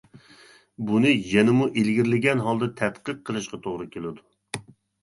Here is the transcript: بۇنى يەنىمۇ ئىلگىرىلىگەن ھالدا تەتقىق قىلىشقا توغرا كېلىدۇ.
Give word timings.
بۇنى 0.87 1.11
يەنىمۇ 1.33 1.67
ئىلگىرىلىگەن 1.83 2.43
ھالدا 2.49 2.73
تەتقىق 2.81 3.21
قىلىشقا 3.31 3.65
توغرا 3.69 3.93
كېلىدۇ. 3.97 4.69